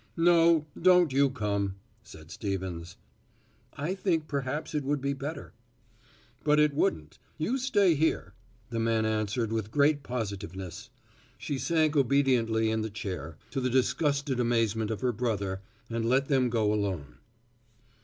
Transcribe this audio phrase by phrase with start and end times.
[0.17, 2.97] "No, don't you come," said Stevens.
[3.73, 5.53] "I think perhaps it would be better."
[6.43, 7.19] "But it wouldn't.
[7.37, 8.33] You stay here,"
[8.71, 10.89] the man answered with great positiveness.
[11.37, 16.29] She sank obediently in the chair, to the disgusted amazement of her brother, and let
[16.29, 17.19] them go alone.